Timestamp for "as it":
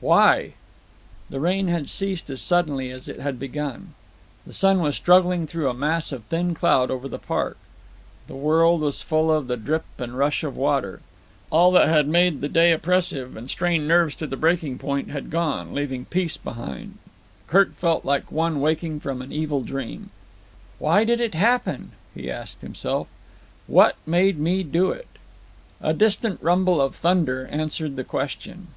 2.90-3.18